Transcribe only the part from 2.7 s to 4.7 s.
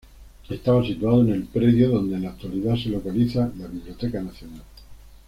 se localiza la Biblioteca Nacional.